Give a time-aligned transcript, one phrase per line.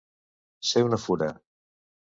[0.71, 1.31] Ser una fura.